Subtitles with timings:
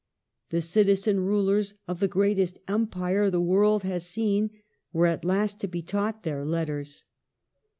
[0.49, 4.49] The citizen rulers of the greatest empire the world has seen
[4.91, 7.05] were at last to be taught their letters.